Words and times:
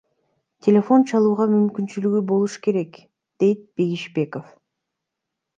Телефон 0.67 1.03
чалууга 1.11 1.45
мүмкүнчүлүгү 1.51 2.21
болуш 2.31 2.57
керек,— 2.65 2.99
дейт 3.45 3.63
Багишбеков. 3.77 4.53